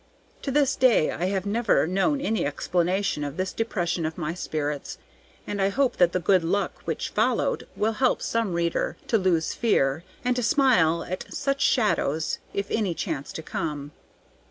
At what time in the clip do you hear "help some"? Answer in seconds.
7.93-8.53